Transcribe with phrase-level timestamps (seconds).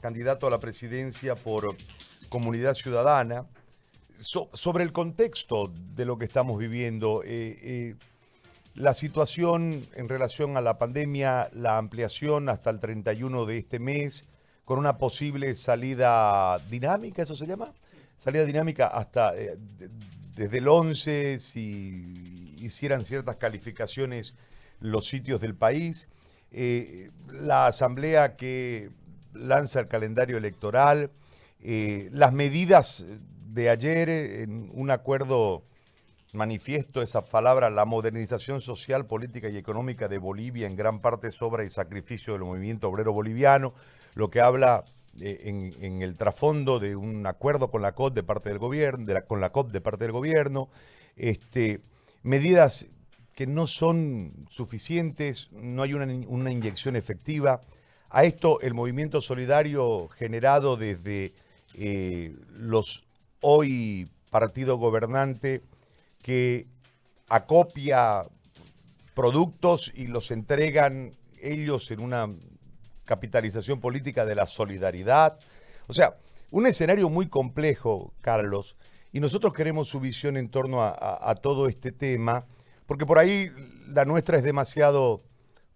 [0.00, 1.76] candidato a la presidencia por
[2.28, 3.46] Comunidad Ciudadana.
[4.18, 7.94] sobre el contexto de lo que estamos viviendo, eh, eh,
[8.74, 14.24] la situación en relación a la pandemia, la ampliación hasta el 31 de este mes,
[14.64, 17.74] con una posible salida dinámica, ¿eso se llama?
[18.16, 19.58] Salida dinámica hasta eh,
[20.34, 24.34] desde el 11, si hicieran ciertas calificaciones
[24.80, 26.08] los sitios del país.
[27.28, 28.90] la asamblea que
[29.38, 31.10] lanza el calendario electoral,
[31.62, 33.04] eh, las medidas
[33.52, 35.64] de ayer en un acuerdo
[36.32, 41.42] manifiesto, esa palabra, la modernización social, política y económica de Bolivia en gran parte es
[41.42, 43.74] obra y sacrificio del movimiento obrero boliviano,
[44.14, 44.84] lo que habla
[45.20, 49.40] eh, en, el trasfondo de un acuerdo con la COP de parte del gobierno, con
[49.40, 50.68] la COP de parte del gobierno,
[51.16, 51.80] este,
[52.22, 52.86] medidas
[53.34, 57.60] que no son suficientes, no hay una, una inyección efectiva.
[58.10, 61.34] A esto el movimiento solidario generado desde
[61.74, 63.04] eh, los
[63.40, 65.62] hoy partido gobernante
[66.22, 66.66] que
[67.28, 68.24] acopia
[69.14, 72.28] productos y los entregan ellos en una
[73.04, 75.38] capitalización política de la solidaridad.
[75.86, 76.16] O sea,
[76.50, 78.76] un escenario muy complejo, Carlos,
[79.12, 82.44] y nosotros queremos su visión en torno a todo este tema,
[82.86, 83.50] porque por ahí
[83.88, 85.22] la nuestra es demasiado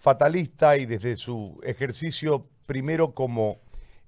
[0.01, 3.59] fatalista y desde su ejercicio primero como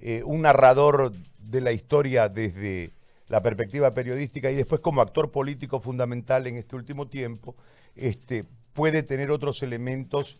[0.01, 2.93] eh, un narrador de la historia desde
[3.29, 7.55] la perspectiva periodística y después como actor político fundamental en este último tiempo,
[7.95, 10.39] este, puede tener otros elementos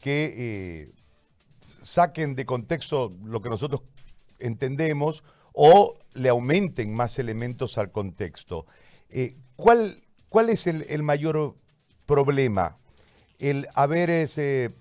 [0.00, 0.92] que eh,
[1.82, 3.82] saquen de contexto lo que nosotros
[4.38, 8.66] entendemos o le aumenten más elementos al contexto.
[9.10, 11.54] Eh, ¿cuál, ¿Cuál es el, el, mayor
[12.06, 12.78] problema?
[13.38, 14.72] El haber ese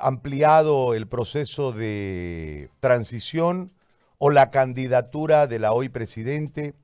[0.00, 3.72] ampliado el proceso de transición
[4.18, 6.74] o la candidatura de la hoy presidente?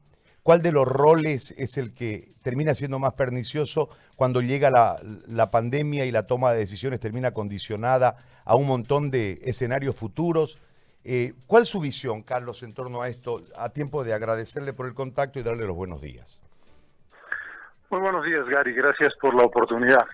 [0.42, 6.06] ¿Cuál de los roles es el que termina siendo más pernicioso cuando llega la, pandemia
[6.06, 10.59] y la toma de decisiones termina condicionada a un montón de escenarios futuros?
[11.04, 13.42] Eh, ¿Cuál es su visión, Carlos, en torno a esto?
[13.56, 16.41] A tiempo de agradecerle por el contacto y darle los buenos días.
[17.91, 18.72] Muy buenos días, Gary.
[18.72, 20.06] Gracias por la oportunidad.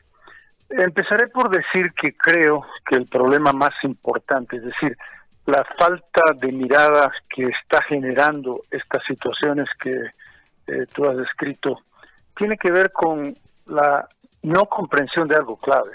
[0.77, 4.99] Empezaré por decir que creo que el problema más importante, es decir,
[5.47, 9.93] la falta de mirada que está generando estas situaciones que
[10.67, 11.79] eh, tú has descrito,
[12.37, 14.09] tiene que ver con la
[14.43, 15.93] no comprensión de algo clave.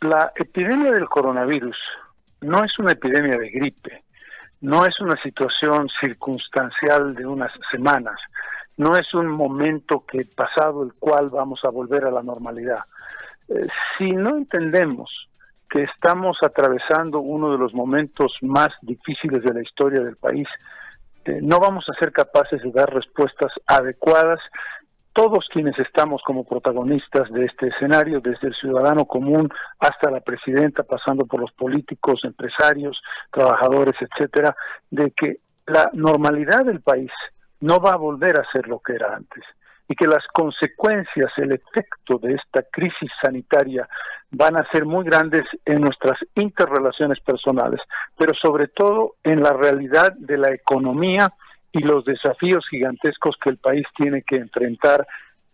[0.00, 1.76] La epidemia del coronavirus
[2.42, 4.04] no es una epidemia de gripe,
[4.60, 8.20] no es una situación circunstancial de unas semanas,
[8.76, 12.84] no es un momento que pasado el cual vamos a volver a la normalidad
[13.48, 13.66] eh,
[13.96, 15.10] si no entendemos
[15.68, 20.48] que estamos atravesando uno de los momentos más difíciles de la historia del país,
[21.24, 24.40] eh, no vamos a ser capaces de dar respuestas adecuadas.
[25.12, 30.84] Todos quienes estamos como protagonistas de este escenario, desde el ciudadano común hasta la presidenta,
[30.84, 33.00] pasando por los políticos, empresarios,
[33.32, 34.54] trabajadores, etcétera,
[34.90, 37.10] de que la normalidad del país
[37.60, 39.44] no va a volver a ser lo que era antes
[39.88, 43.88] y que las consecuencias, el efecto de esta crisis sanitaria
[44.30, 47.80] van a ser muy grandes en nuestras interrelaciones personales,
[48.16, 51.32] pero sobre todo en la realidad de la economía
[51.72, 55.06] y los desafíos gigantescos que el país tiene que enfrentar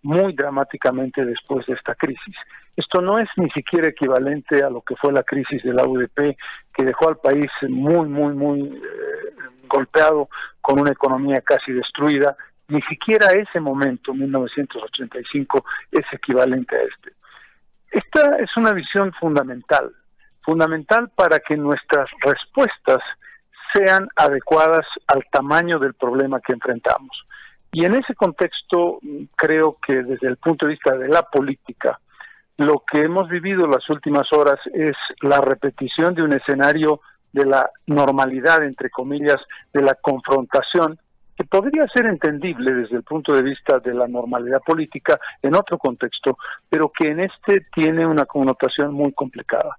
[0.02, 2.36] muy dramáticamente después de esta crisis.
[2.76, 6.36] Esto no es ni siquiera equivalente a lo que fue la crisis de la UDP,
[6.74, 8.80] que dejó al país muy, muy, muy eh,
[9.68, 10.28] golpeado,
[10.60, 12.36] con una economía casi destruida,
[12.68, 17.12] ni siquiera ese momento, 1985, es equivalente a este.
[17.90, 19.92] Esta es una visión fundamental,
[20.42, 22.98] fundamental para que nuestras respuestas
[23.72, 27.24] sean adecuadas al tamaño del problema que enfrentamos.
[27.72, 29.00] Y en ese contexto
[29.36, 31.98] creo que desde el punto de vista de la política,
[32.56, 37.00] lo que hemos vivido las últimas horas es la repetición de un escenario
[37.32, 39.38] de la normalidad, entre comillas,
[39.72, 41.00] de la confrontación
[41.36, 45.78] que podría ser entendible desde el punto de vista de la normalidad política en otro
[45.78, 46.38] contexto,
[46.68, 49.76] pero que en este tiene una connotación muy complicada.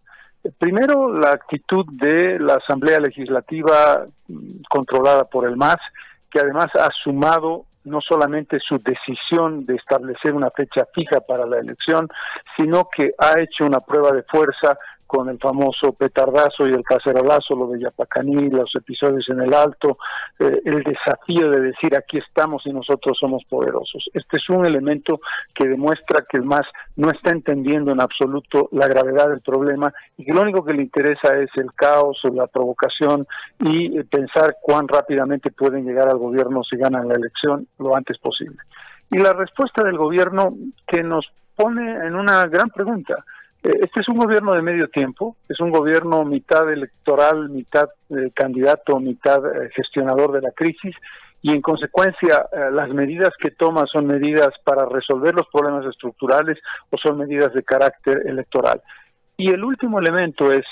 [0.59, 5.79] Primero, la actitud de la Asamblea Legislativa mm, controlada por el MAS,
[6.29, 11.59] que además ha sumado no solamente su decisión de establecer una fecha fija para la
[11.59, 12.09] elección,
[12.57, 17.55] sino que ha hecho una prueba de fuerza con el famoso petardazo y el cacerolazo,
[17.55, 19.97] lo de Yapacaní, los episodios en el Alto,
[20.39, 24.09] eh, el desafío de decir aquí estamos y nosotros somos poderosos.
[24.13, 25.19] Este es un elemento
[25.53, 26.65] que demuestra que el MAS
[26.95, 30.83] no está entendiendo en absoluto la gravedad del problema y que lo único que le
[30.83, 33.27] interesa es el caos, la provocación
[33.59, 38.17] y eh, pensar cuán rápidamente pueden llegar al gobierno si ganan la elección lo antes
[38.17, 38.57] posible.
[39.11, 40.55] Y la respuesta del gobierno
[40.87, 41.25] que nos
[41.55, 43.23] pone en una gran pregunta.
[43.65, 48.29] Eh, este es un gobierno de medio tiempo, es un gobierno mitad electoral, mitad eh,
[48.35, 50.95] candidato, mitad eh, gestionador de la crisis
[51.41, 56.57] y en consecuencia las medidas que toma son medidas para resolver los problemas estructurales
[56.89, 58.81] o son medidas de carácter electoral.
[59.37, 60.65] Y el último elemento es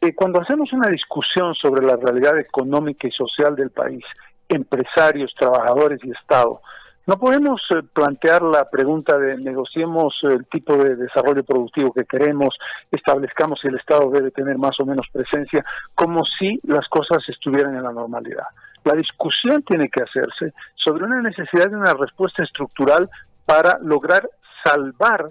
[0.00, 4.02] que cuando hacemos una discusión sobre la realidad económica y social del país,
[4.48, 6.62] empresarios, trabajadores y Estado,
[7.06, 12.56] no podemos eh, plantear la pregunta de negociemos el tipo de desarrollo productivo que queremos,
[12.90, 15.64] establezcamos si el Estado debe tener más o menos presencia,
[15.94, 18.46] como si las cosas estuvieran en la normalidad.
[18.84, 23.08] La discusión tiene que hacerse sobre una necesidad de una respuesta estructural
[23.44, 24.28] para lograr
[24.64, 25.28] salvar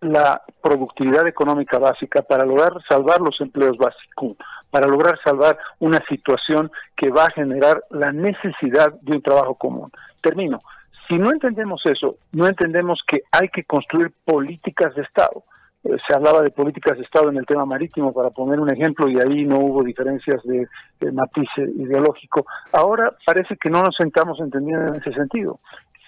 [0.00, 4.36] la productividad económica básica, para lograr salvar los empleos básicos,
[4.70, 9.90] para lograr salvar una situación que va a generar la necesidad de un trabajo común.
[10.22, 10.60] Termino.
[11.08, 15.42] Si no entendemos eso, no entendemos que hay que construir políticas de Estado.
[15.82, 19.08] Eh, se hablaba de políticas de Estado en el tema marítimo, para poner un ejemplo,
[19.08, 20.68] y ahí no hubo diferencias de,
[21.00, 22.46] de matiz ideológico.
[22.72, 25.58] Ahora parece que no nos sentamos entendiendo en ese sentido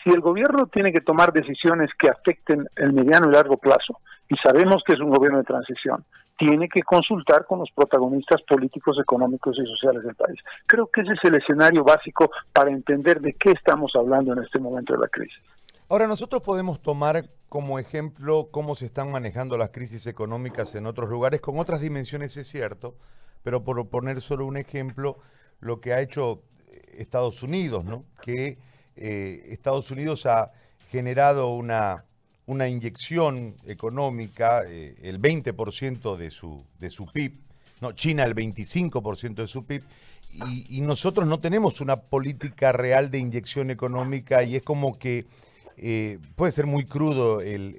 [0.02, 4.36] si el gobierno tiene que tomar decisiones que afecten el mediano y largo plazo, y
[4.36, 6.04] sabemos que es un gobierno de transición,
[6.38, 10.40] tiene que consultar con los protagonistas políticos, económicos y sociales del país.
[10.66, 14.58] Creo que ese es el escenario básico para entender de qué estamos hablando en este
[14.58, 15.40] momento de la crisis.
[15.88, 21.10] Ahora, nosotros podemos tomar como ejemplo cómo se están manejando las crisis económicas en otros
[21.10, 22.96] lugares, con otras dimensiones es cierto,
[23.42, 25.18] pero por poner solo un ejemplo,
[25.60, 26.42] lo que ha hecho
[26.96, 28.04] Estados Unidos, ¿no?
[28.22, 28.58] Que
[28.96, 30.52] eh, Estados Unidos ha
[30.90, 32.04] generado una,
[32.46, 37.32] una inyección económica, eh, el 20% de su, de su PIB,
[37.80, 39.82] no, China el 25% de su PIB,
[40.68, 45.26] y, nosotros no tenemos una política real de inyección económica y es como que
[45.76, 47.76] eh, puede ser muy crudo el,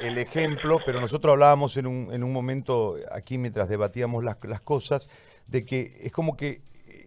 [0.00, 4.60] el, ejemplo, pero nosotros hablábamos en un, en un momento aquí mientras debatíamos las, las
[4.60, 5.08] cosas,
[5.48, 6.60] de que es como que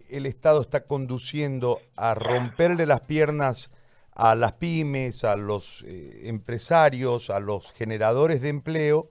[0.08, 3.70] el Estado está conduciendo a romperle las piernas
[4.14, 9.10] a las pymes, a los eh, empresarios, a los generadores de empleo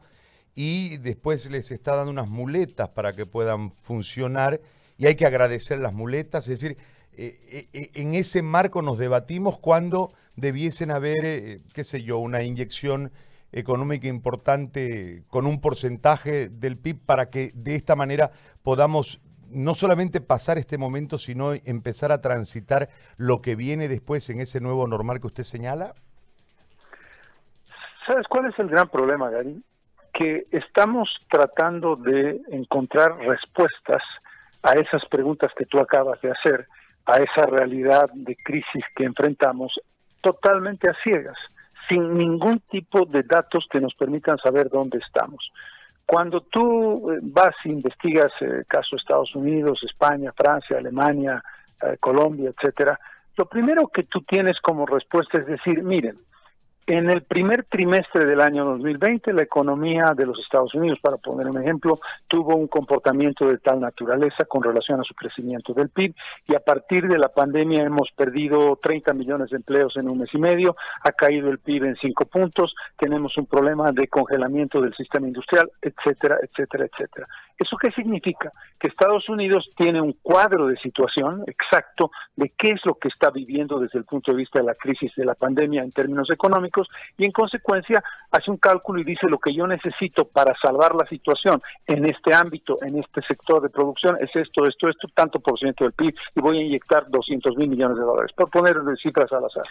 [0.56, 4.62] y después les está dando unas muletas para que puedan funcionar
[4.98, 6.78] y hay que agradecer las muletas, es decir,
[7.16, 13.12] eh, eh, en ese marco nos debatimos cuando debiesen haber, qué sé yo, una inyección
[13.52, 18.32] económica importante con un porcentaje del PIB para que de esta manera
[18.64, 19.20] podamos
[19.54, 24.60] no solamente pasar este momento, sino empezar a transitar lo que viene después en ese
[24.60, 25.94] nuevo normal que usted señala?
[28.06, 29.64] ¿Sabes cuál es el gran problema, Gary?
[30.14, 34.04] Que estamos tratando de encontrar respuestas
[34.62, 36.68] a esas preguntas que tú acabas de hacer,
[37.06, 39.74] a esa realidad de crisis que enfrentamos
[40.22, 41.38] totalmente a ciegas,
[41.90, 45.52] sin ningún tipo de datos que nos permitan saber dónde estamos.
[46.06, 51.44] Cuando tú eh, vas e investigas el eh, caso Estados Unidos, España, Francia, Alemania,
[51.82, 53.00] eh, Colombia, etcétera,
[53.36, 56.18] lo primero que tú tienes como respuesta es decir, miren,
[56.86, 61.48] en el primer trimestre del año 2020, la economía de los Estados Unidos, para poner
[61.48, 66.14] un ejemplo, tuvo un comportamiento de tal naturaleza con relación a su crecimiento del PIB
[66.48, 70.30] y a partir de la pandemia hemos perdido 30 millones de empleos en un mes
[70.34, 74.94] y medio, ha caído el PIB en cinco puntos, tenemos un problema de congelamiento del
[74.96, 77.28] sistema industrial, etcétera, etcétera, etcétera.
[77.58, 78.52] ¿Eso qué significa?
[78.80, 83.30] Que Estados Unidos tiene un cuadro de situación exacto de qué es lo que está
[83.30, 86.73] viviendo desde el punto de vista de la crisis de la pandemia en términos económicos
[87.18, 91.06] y en consecuencia hace un cálculo y dice lo que yo necesito para salvar la
[91.08, 95.60] situación en este ámbito, en este sector de producción es esto, esto, esto, tanto por
[95.60, 99.32] ciento del PIB y voy a inyectar 200 mil millones de dólares, por poner cifras
[99.32, 99.66] al azar.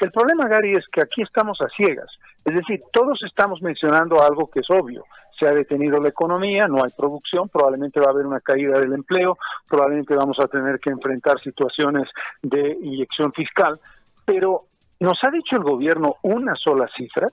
[0.00, 2.10] El problema, Gary, es que aquí estamos a ciegas.
[2.44, 5.04] Es decir, todos estamos mencionando algo que es obvio
[5.38, 8.92] se ha detenido la economía, no hay producción, probablemente va a haber una caída del
[8.92, 9.38] empleo,
[9.68, 12.08] probablemente vamos a tener que enfrentar situaciones
[12.42, 13.78] de inyección fiscal,
[14.24, 14.64] pero
[15.00, 17.28] ¿nos ha dicho el gobierno una sola cifra?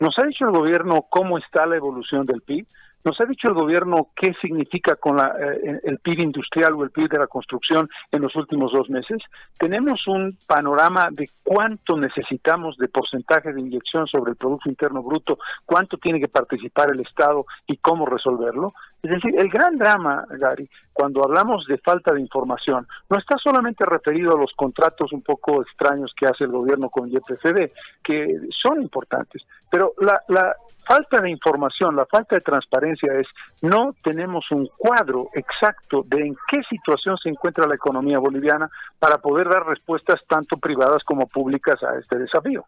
[0.00, 2.66] ¿Nos ha dicho el gobierno cómo está la evolución del PIB?
[3.04, 6.90] Nos ha dicho el gobierno qué significa con la, eh, el PIB industrial o el
[6.90, 9.22] PIB de la construcción en los últimos dos meses.
[9.58, 15.38] Tenemos un panorama de cuánto necesitamos de porcentaje de inyección sobre el Producto Interno Bruto,
[15.64, 18.74] cuánto tiene que participar el Estado y cómo resolverlo.
[19.02, 23.84] Es decir, el gran drama, Gary, cuando hablamos de falta de información, no está solamente
[23.84, 27.70] referido a los contratos un poco extraños que hace el gobierno con YPFB,
[28.02, 30.56] que son importantes, pero la, la
[30.88, 33.26] falta de información, la falta de transparencia es
[33.60, 39.18] no tenemos un cuadro exacto de en qué situación se encuentra la economía boliviana para
[39.18, 42.64] poder dar respuestas tanto privadas como públicas a este desafío.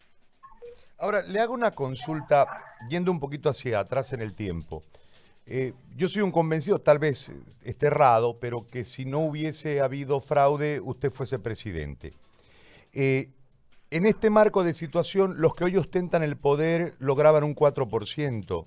[0.98, 2.46] Ahora, le hago una consulta
[2.90, 4.84] yendo un poquito hacia atrás en el tiempo.
[5.46, 7.32] Eh, yo soy un convencido, tal vez
[7.64, 12.12] esté errado, pero que si no hubiese habido fraude, usted fuese presidente.
[12.92, 13.30] Eh,
[13.90, 18.66] en este marco de situación, los que hoy ostentan el poder lograban un 4%.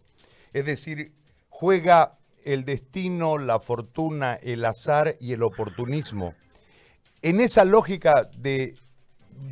[0.51, 1.13] Es decir,
[1.49, 6.35] juega el destino, la fortuna, el azar y el oportunismo.
[7.21, 8.75] En esa lógica de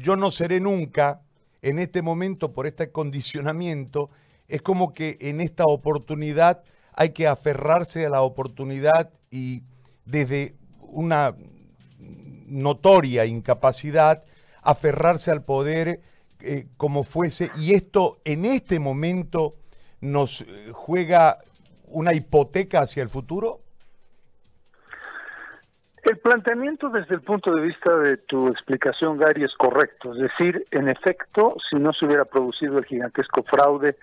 [0.01, 1.21] yo no seré nunca,
[1.61, 4.09] en este momento por este condicionamiento,
[4.49, 6.63] es como que en esta oportunidad
[6.93, 9.63] hay que aferrarse a la oportunidad y
[10.05, 11.35] desde una
[12.47, 14.25] notoria incapacidad
[14.61, 16.01] aferrarse al poder
[16.39, 19.55] eh, como fuese y esto en este momento
[20.01, 21.37] nos eh, juega
[21.85, 23.59] una hipoteca hacia el futuro?
[26.03, 30.13] El planteamiento desde el punto de vista de tu explicación, Gary, es correcto.
[30.13, 33.97] Es decir, en efecto, si no se hubiera producido el gigantesco fraude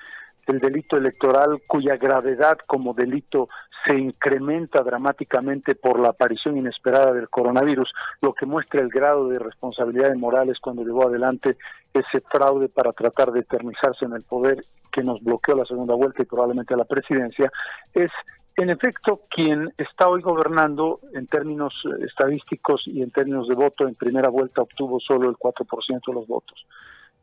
[0.48, 3.48] el delito electoral cuya gravedad como delito
[3.86, 7.90] se incrementa dramáticamente por la aparición inesperada del coronavirus,
[8.20, 11.56] lo que muestra el grado de responsabilidad de Morales cuando llevó adelante
[11.92, 16.22] ese fraude para tratar de eternizarse en el poder que nos bloqueó la segunda vuelta
[16.22, 17.52] y probablemente a la presidencia,
[17.94, 18.10] es
[18.56, 23.86] en efecto quien está hoy gobernando en términos eh, estadísticos y en términos de voto
[23.86, 26.66] en primera vuelta obtuvo solo el 4% de los votos.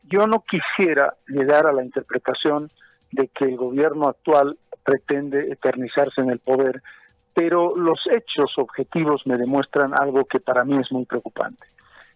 [0.04, 2.72] Yo no quisiera llegar a la interpretación
[3.16, 6.82] de que el gobierno actual pretende eternizarse en el poder,
[7.34, 11.66] pero los hechos objetivos me demuestran algo que para mí es muy preocupante.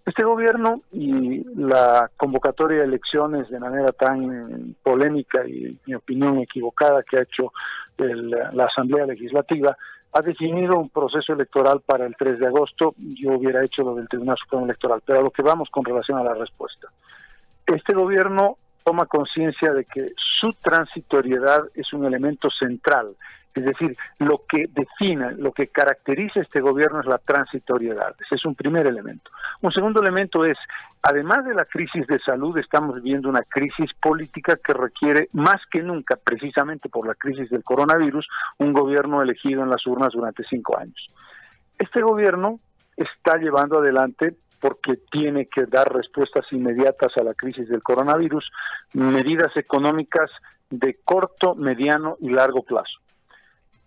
[0.06, 7.04] Este gobierno y la convocatoria de elecciones de manera tan polémica y, mi opinión, equivocada
[7.04, 7.52] que ha hecho
[7.98, 9.76] la Asamblea Legislativa,
[10.14, 12.96] ha definido un proceso electoral para el 3 de agosto.
[12.98, 16.18] Yo hubiera hecho lo del Tribunal Supremo Electoral, pero a lo que vamos con relación
[16.18, 16.88] a la respuesta.
[17.68, 18.58] Este gobierno
[18.90, 23.16] toma conciencia de que su transitoriedad es un elemento central.
[23.54, 28.16] Es decir, lo que define, lo que caracteriza este gobierno es la transitoriedad.
[28.20, 29.30] Ese es un primer elemento.
[29.62, 30.58] Un segundo elemento es,
[31.04, 35.84] además de la crisis de salud, estamos viviendo una crisis política que requiere más que
[35.84, 38.28] nunca, precisamente por la crisis del coronavirus,
[38.58, 41.12] un gobierno elegido en las urnas durante cinco años.
[41.78, 42.60] Este gobierno
[42.98, 48.50] está llevando adelante porque tiene que dar respuestas inmediatas a la crisis del coronavirus,
[48.94, 50.30] medidas económicas
[50.70, 53.00] de corto, mediano y largo plazo.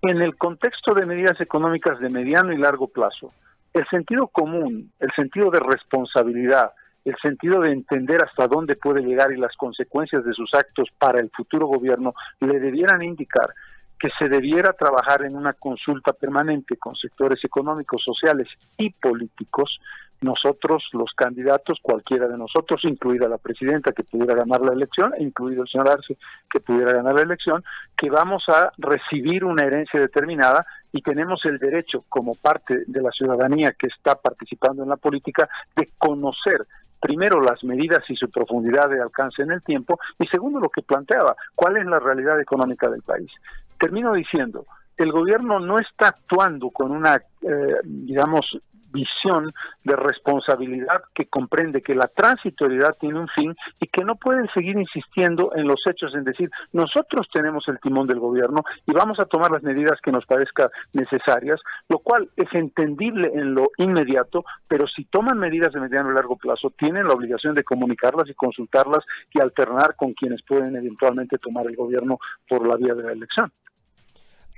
[0.03, 3.33] En el contexto de medidas económicas de mediano y largo plazo,
[3.73, 6.73] el sentido común, el sentido de responsabilidad,
[7.05, 11.21] el sentido de entender hasta dónde puede llegar y las consecuencias de sus actos para
[11.21, 13.55] el futuro gobierno le debieran indicar
[13.99, 19.79] que se debiera trabajar en una consulta permanente con sectores económicos, sociales y políticos
[20.23, 25.63] nosotros, los candidatos, cualquiera de nosotros, incluida la presidenta que pudiera ganar la elección, incluido
[25.63, 26.17] el señor Arce
[26.51, 27.63] que pudiera ganar la elección,
[27.97, 33.11] que vamos a recibir una herencia determinada y tenemos el derecho, como parte de la
[33.11, 36.67] ciudadanía que está participando en la política, de conocer
[37.01, 40.83] primero las medidas y su profundidad de alcance en el tiempo y segundo lo que
[40.83, 43.31] planteaba, cuál es la realidad económica del país.
[43.79, 48.59] Termino diciendo, el gobierno no está actuando con una, eh, digamos,
[48.93, 49.53] visión
[49.85, 54.77] de responsabilidad que comprende que la transitoriedad tiene un fin y que no pueden seguir
[54.79, 59.25] insistiendo en los hechos, en decir, nosotros tenemos el timón del gobierno y vamos a
[59.25, 64.87] tomar las medidas que nos parezcan necesarias, lo cual es entendible en lo inmediato, pero
[64.87, 69.05] si toman medidas de mediano y largo plazo, tienen la obligación de comunicarlas y consultarlas
[69.33, 72.19] y alternar con quienes pueden eventualmente tomar el gobierno
[72.49, 73.53] por la vía de la elección.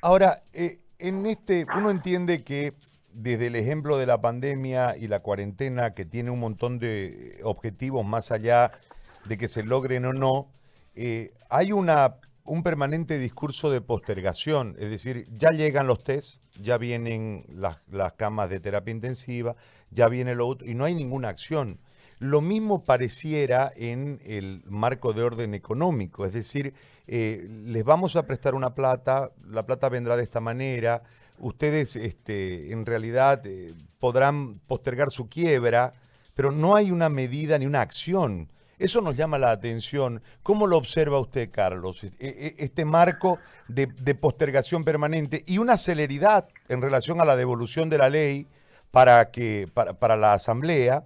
[0.02, 2.72] Ahora, eh, en este, uno entiende que
[3.14, 8.04] desde el ejemplo de la pandemia y la cuarentena, que tiene un montón de objetivos
[8.04, 8.72] más allá
[9.24, 10.50] de que se logren o no,
[10.96, 16.76] eh, hay una, un permanente discurso de postergación, es decir, ya llegan los test, ya
[16.76, 19.54] vienen las, las camas de terapia intensiva,
[19.90, 21.78] ya viene lo otro, y no hay ninguna acción.
[22.18, 26.74] lo mismo pareciera en el marco de orden económico, es decir,
[27.06, 31.02] eh, les vamos a prestar una plata, la plata vendrá de esta manera,
[31.38, 35.94] ustedes este, en realidad eh, podrán postergar su quiebra,
[36.34, 38.48] pero no hay una medida ni una acción.
[38.78, 40.22] Eso nos llama la atención.
[40.42, 42.02] ¿Cómo lo observa usted, Carlos?
[42.04, 43.38] E, e, este marco
[43.68, 48.46] de, postergación permanente y una celeridad en relación a la devolución de la ley
[48.90, 51.04] para, que, para, la Asamblea.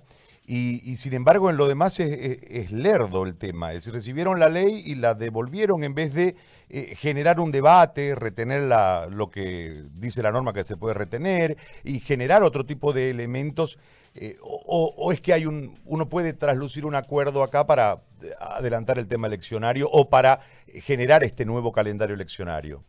[0.50, 3.72] Y, sin embargo, en lo demás es, lerdo el tema.
[3.72, 6.36] Es decir, recibieron la ley y la devolvieron en vez de
[6.70, 11.58] eh, generar un debate, retener la, lo que dice la norma que se puede retener
[11.84, 13.78] y generar otro tipo de elementos
[14.14, 18.98] eh, o, es que hay un, uno puede traslucir un acuerdo acá para eh, adelantar
[18.98, 22.82] el tema eleccionario o para generar este nuevo calendario eleccionario?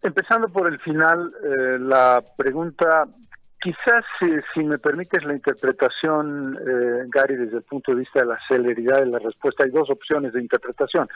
[0.00, 1.34] Empezando por el final,
[1.80, 3.06] la pregunta,
[3.60, 4.04] quizás
[4.54, 6.58] si me permites la interpretación,
[7.08, 10.32] Gary, desde el punto de vista de la celeridad de la respuesta, hay dos opciones
[10.32, 11.08] de interpretación.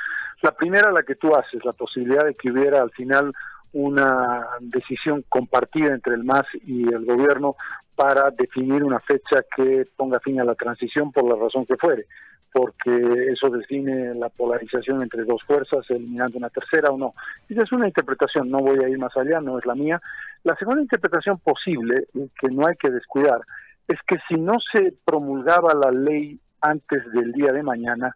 [0.43, 3.33] La primera, la que tú haces, la posibilidad de que hubiera al final
[3.73, 7.57] una decisión compartida entre el MAS y el gobierno
[7.95, 12.07] para definir una fecha que ponga fin a la transición por la razón que fuere,
[12.53, 17.15] porque eso define la polarización entre dos fuerzas, eliminando una tercera o no.
[17.49, 20.01] Esa es una interpretación, no voy a ir más allá, no es la mía.
[20.45, 23.41] La segunda interpretación posible, que no hay que descuidar,
[23.89, 28.15] es que si no se promulgaba la ley antes del día de mañana,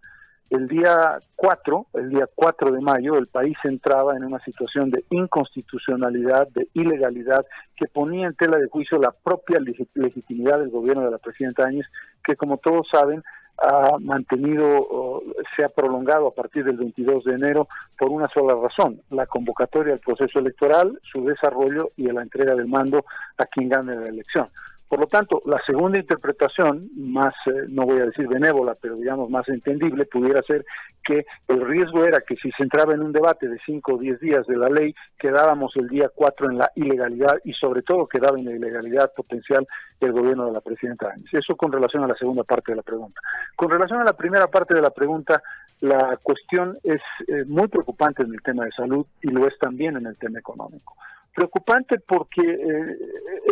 [0.50, 5.04] el día 4, el día 4 de mayo, el país entraba en una situación de
[5.10, 7.44] inconstitucionalidad, de ilegalidad,
[7.76, 9.58] que ponía en tela de juicio la propia
[9.94, 11.86] legitimidad del gobierno de la presidenta Áñez,
[12.24, 13.22] que como todos saben,
[13.58, 15.22] ha mantenido,
[15.56, 19.92] se ha prolongado a partir del 22 de enero por una sola razón, la convocatoria
[19.92, 23.04] del proceso electoral, su desarrollo y la entrega del mando
[23.38, 24.48] a quien gane la elección.
[24.88, 29.28] Por lo tanto, la segunda interpretación, más, eh, no voy a decir benévola, pero digamos
[29.30, 30.64] más entendible, pudiera ser
[31.04, 34.20] que el riesgo era que si se entraba en un debate de cinco o diez
[34.20, 38.38] días de la ley, quedábamos el día cuatro en la ilegalidad y sobre todo quedaba
[38.38, 39.66] en la ilegalidad potencial
[40.00, 41.32] del gobierno de la presidenta Áñez.
[41.32, 43.20] Eso con relación a la segunda parte de la pregunta.
[43.56, 45.42] Con relación a la primera parte de la pregunta,
[45.80, 49.96] la cuestión es eh, muy preocupante en el tema de salud y lo es también
[49.96, 50.94] en el tema económico
[51.36, 52.98] preocupante porque eh,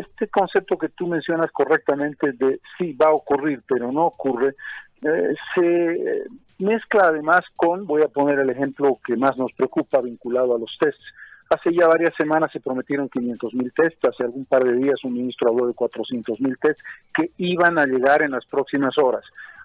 [0.00, 4.54] este concepto que tú mencionas correctamente de sí va a ocurrir, pero no ocurre,
[5.02, 6.24] eh, se
[6.58, 10.74] mezcla además con, voy a poner el ejemplo que más nos preocupa vinculado a los
[10.80, 11.04] tests.
[11.50, 15.12] Hace ya varias semanas se prometieron 500 mil tests, hace algún par de días un
[15.12, 16.82] ministro habló de 400 mil tests
[17.14, 19.25] que iban a llegar en las próximas horas.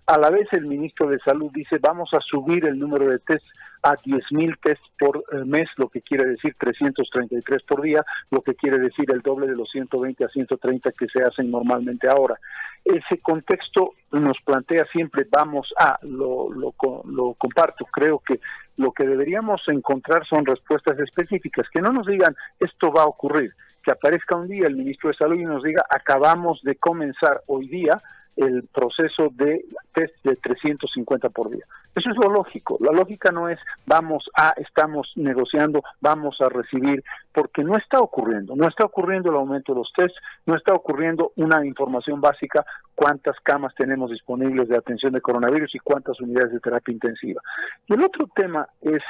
[0.10, 3.48] A la vez el ministro de Salud dice vamos a subir el número de tests
[3.84, 8.56] a 10.000 tests por eh, mes, lo que quiere decir 333 por día, lo que
[8.56, 12.40] quiere decir el doble de los 120 a 130 que se hacen normalmente ahora.
[12.84, 16.74] Ese contexto nos plantea siempre vamos a, lo, lo,
[17.06, 18.40] lo comparto, creo que
[18.78, 23.54] lo que deberíamos encontrar son respuestas específicas, que no nos digan esto va a ocurrir,
[23.84, 27.68] que aparezca un día el ministro de Salud y nos diga acabamos de comenzar hoy
[27.68, 28.02] día
[28.40, 31.66] el proceso de test de 350 por día.
[31.94, 32.78] Eso es lo lógico.
[32.80, 38.56] La lógica no es vamos a, estamos negociando, vamos a recibir, porque no está ocurriendo.
[38.56, 43.36] No está ocurriendo el aumento de los tests, no está ocurriendo una información básica, cuántas
[43.44, 47.42] camas tenemos disponibles de atención de coronavirus y cuántas unidades de terapia intensiva.
[47.88, 49.04] Y el otro tema es...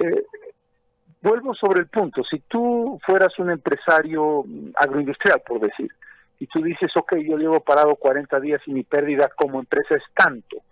[0.00, 0.24] Eh,
[1.22, 4.44] vuelvo sobre el punto, si tú fueras un empresario
[4.76, 5.90] agroindustrial, por decir,
[6.38, 10.02] y tú dices, ok, yo llevo parado 40 días y mi pérdida como empresa es
[10.14, 10.62] tanto,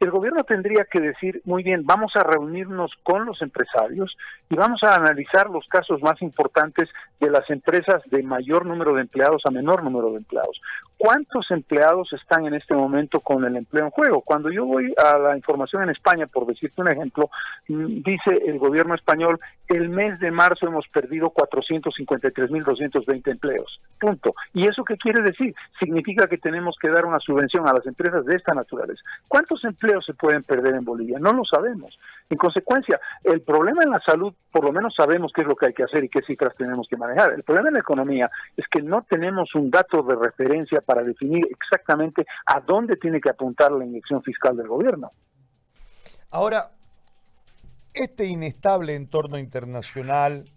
[0.00, 4.16] el gobierno tendría que decir, muy bien, vamos a reunirnos con los empresarios
[4.48, 6.88] y vamos a analizar los casos más importantes
[7.20, 10.58] de las empresas de mayor número de empleados a menor número de empleados.
[11.00, 14.20] ¿Cuántos empleados están en este momento con el empleo en juego?
[14.20, 17.30] Cuando yo voy a la información en España, por decirte un ejemplo,
[17.68, 23.80] mm, dice el gobierno español, el mes de marzo hemos perdido 453.220 empleos.
[23.98, 24.34] Punto.
[24.52, 25.54] ¿Y eso qué quiere decir?
[25.78, 29.00] Significa que tenemos que dar una subvención a las empresas de esta naturaleza.
[29.26, 31.18] ¿Cuántos empleos se pueden perder en Bolivia?
[31.18, 31.98] No lo sabemos.
[32.28, 35.66] En consecuencia, el problema en la salud, por lo menos sabemos qué es lo que
[35.66, 37.32] hay que hacer y qué cifras tenemos que manejar.
[37.32, 41.46] El problema en la economía es que no tenemos un dato de referencia para definir
[41.48, 45.12] exactamente a dónde tiene que apuntar la inyección fiscal del gobierno.
[46.30, 46.72] Ahora,
[47.94, 50.50] este inestable entorno internacional,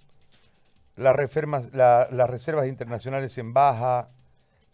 [0.96, 4.10] las, reservas internacionales en baja,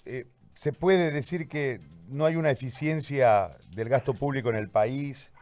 [0.06, 5.34] eh, se puede decir que no hay una eficiencia del gasto público en el país,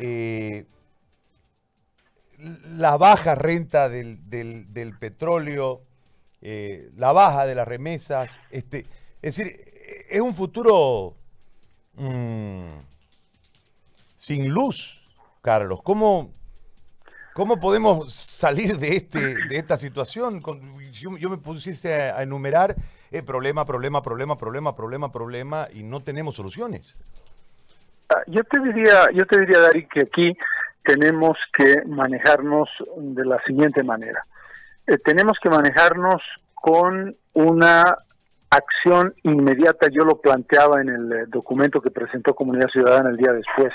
[0.00, 0.64] eh,
[2.38, 5.82] la baja renta del, petróleo,
[6.40, 8.86] eh, la baja de las remesas, este,
[9.24, 9.56] es decir,
[10.10, 11.14] es un futuro
[11.94, 12.76] mm,
[14.18, 15.08] sin luz,
[15.40, 15.80] Carlos.
[15.82, 16.30] ¿Cómo,
[17.32, 20.42] ¿Cómo podemos salir de, este, de esta situación?
[20.92, 22.76] Yo, me pusiese a, enumerar
[23.10, 27.02] eh, problema, problema, problema, problema, problema, problema y no tenemos soluciones.
[28.10, 30.36] Ah, yo te diría, yo te diría, Dari, que aquí
[30.84, 34.26] tenemos que manejarnos de la siguiente manera.
[34.86, 36.20] Eh, tenemos que manejarnos
[36.52, 37.84] con una
[38.50, 43.32] acción inmediata, yo lo planteaba en el eh, documento que presentó Comunidad Ciudadana el día
[43.32, 43.72] después.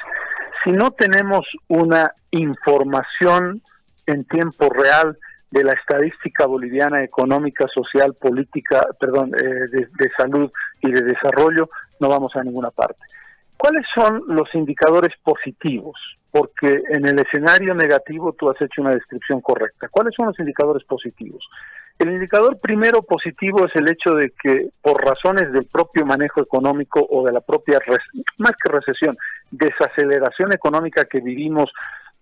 [0.64, 3.62] Si no tenemos una información
[4.06, 5.18] en tiempo real
[5.52, 10.52] de la estadística boliviana económica, social, política, perdón, eh, de salud
[10.82, 13.00] y de desarrollo, no vamos a ninguna parte.
[13.58, 15.98] ¿Cuáles son los indicadores positivos?
[16.32, 19.88] Porque en el escenario negativo tú has hecho una descripción correcta.
[19.90, 21.44] ¿Cuáles son los indicadores positivos?
[22.00, 27.06] El indicador primero positivo es el hecho de que por razones del propio manejo económico
[27.10, 27.80] o de la propia,
[28.38, 29.18] más que recesión,
[29.52, 31.70] desaceleración económica que vivimos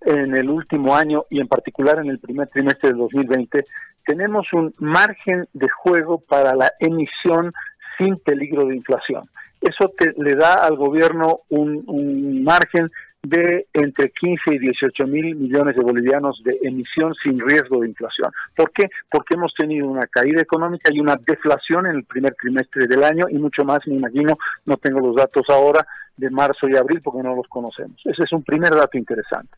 [0.02, 3.66] en el último año y en particular en el primer trimestre del 2020,
[4.04, 7.54] tenemos un margen de juego para la emisión
[8.00, 9.30] sin peligro de inflación.
[9.62, 12.90] Eso le da al gobierno un margen
[13.30, 18.32] de entre 15 y 18 mil millones de bolivianos de emisión sin riesgo de inflación.
[18.56, 18.90] ¿Por qué?
[19.10, 23.26] Porque hemos tenido una caída económica y una deflación en el primer trimestre del año
[23.30, 25.86] y mucho más, me imagino, no tengo los datos ahora
[26.16, 28.00] de marzo y abril porque no los conocemos.
[28.06, 29.58] Ese es un primer dato interesante.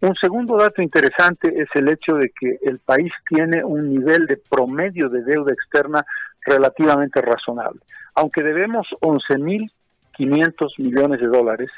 [0.00, 4.38] Un segundo dato interesante es el hecho de que el país tiene un nivel de
[4.38, 6.04] promedio de deuda externa
[6.46, 7.80] relativamente razonable.
[8.14, 9.68] Aunque debemos 11.500
[10.78, 11.70] millones de dólares,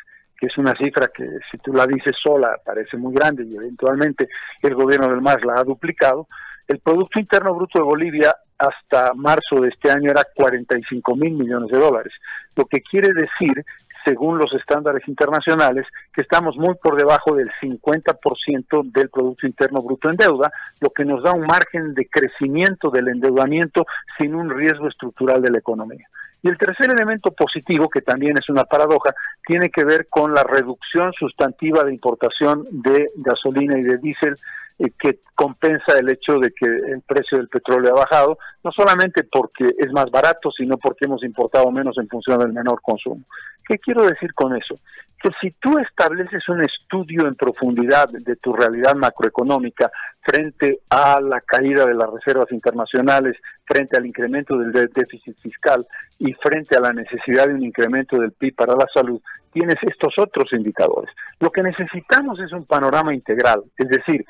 [0.42, 4.28] que es una cifra que si tú la dices sola parece muy grande y eventualmente
[4.60, 6.26] el gobierno del MAS la ha duplicado,
[6.66, 11.70] el Producto Interno Bruto de Bolivia hasta marzo de este año era 45 mil millones
[11.70, 12.12] de dólares,
[12.56, 13.64] lo que quiere decir,
[14.04, 20.10] según los estándares internacionales, que estamos muy por debajo del 50% del Producto Interno Bruto
[20.10, 20.50] en deuda,
[20.80, 23.86] lo que nos da un margen de crecimiento del endeudamiento
[24.18, 26.08] sin un riesgo estructural de la economía.
[26.42, 29.14] Y el tercer elemento positivo, que también es una paradoja,
[29.46, 34.36] tiene que ver con la reducción sustantiva de importación de gasolina y de diésel
[34.90, 39.66] que compensa el hecho de que el precio del petróleo ha bajado, no solamente porque
[39.78, 43.24] es más barato, sino porque hemos importado menos en función del menor consumo.
[43.66, 44.78] ¿Qué quiero decir con eso?
[45.22, 49.90] Que si tú estableces un estudio en profundidad de tu realidad macroeconómica
[50.20, 55.86] frente a la caída de las reservas internacionales, frente al incremento del déficit fiscal
[56.18, 59.20] y frente a la necesidad de un incremento del PIB para la salud,
[59.52, 61.14] tienes estos otros indicadores.
[61.38, 64.24] Lo que necesitamos es un panorama integral, es decir,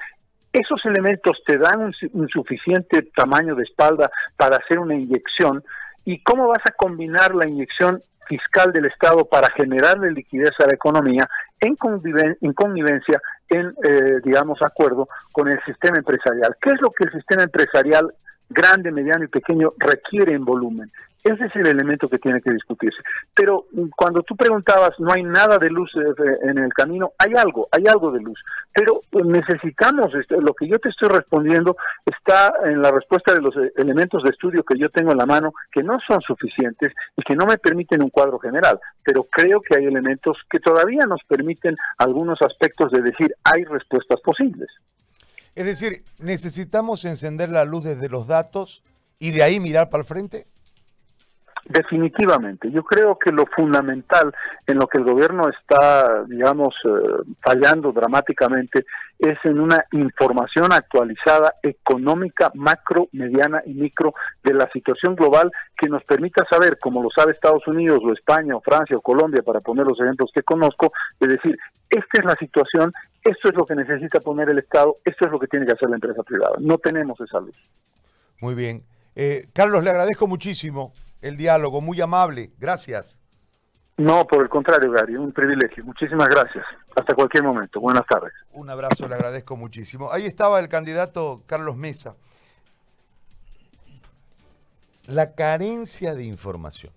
[0.52, 5.64] esos elementos te dan un, suficiente tamaño de espalda para hacer una inyección
[6.04, 10.74] y cómo vas a combinar la inyección fiscal del Estado para generarle liquidez a la
[10.74, 11.28] economía
[11.60, 11.76] en,
[12.40, 16.56] en connivencia, en, eh, digamos, acuerdo con el sistema empresarial.
[16.60, 18.14] ¿Qué es lo que el sistema empresarial
[18.48, 20.90] grande, mediano y pequeño requiere en volumen?
[21.24, 23.00] Ese es el elemento que tiene que discutirse.
[23.34, 27.34] Pero mm, cuando tú preguntabas, no hay nada de luz eh, en el camino, hay
[27.36, 28.40] algo, hay algo de luz.
[28.74, 33.40] Pero pues, necesitamos, este, lo que yo te estoy respondiendo está en la respuesta de
[33.40, 36.92] los eh, elementos de estudio que yo tengo en la mano, que no son suficientes
[37.16, 38.80] y que no me permiten un cuadro general.
[39.04, 44.20] Pero creo que hay elementos que todavía nos permiten algunos aspectos de decir, hay respuestas
[44.22, 44.68] posibles.
[45.54, 48.82] Es decir, necesitamos encender la luz desde los datos
[49.18, 50.46] y de ahí mirar para el frente.
[51.64, 52.70] Definitivamente.
[52.72, 54.34] Yo creo que lo fundamental
[54.66, 58.84] en lo que el gobierno está, digamos, eh, fallando dramáticamente
[59.18, 65.88] es en una información actualizada económica, macro, mediana y micro de la situación global que
[65.88, 69.60] nos permita saber, como lo sabe Estados Unidos o España o Francia o Colombia, para
[69.60, 71.56] poner los ejemplos que conozco, es decir,
[71.88, 75.38] esta es la situación, esto es lo que necesita poner el Estado, esto es lo
[75.38, 76.56] que tiene que hacer la empresa privada.
[76.58, 77.54] No tenemos esa luz.
[78.40, 78.82] Muy bien.
[79.14, 80.92] Eh, Carlos, le agradezco muchísimo
[81.22, 82.50] el diálogo, muy amable.
[82.58, 83.18] Gracias.
[83.96, 85.84] No, por el contrario, Gary, un privilegio.
[85.84, 86.64] Muchísimas gracias.
[86.96, 87.80] Hasta cualquier momento.
[87.80, 88.32] Buenas tardes.
[88.52, 90.10] Un abrazo, le agradezco muchísimo.
[90.12, 92.16] Ahí estaba el candidato Carlos Mesa.
[95.06, 96.92] La carencia de información.